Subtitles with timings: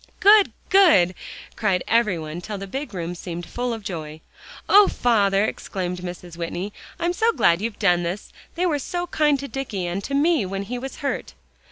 [0.19, 1.13] "Good, good!"
[1.55, 4.21] cried every one till the big room seemed full of joy.
[4.67, 6.37] "Oh, father!" exclaimed Mrs.
[6.37, 8.33] Whitney, "I'm so glad you've done this.
[8.55, 11.35] They were so kind to Dicky and to me when he was hurt."